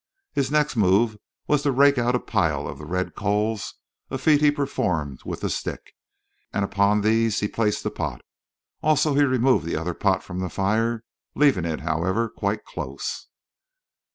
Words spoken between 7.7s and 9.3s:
the pot. Also he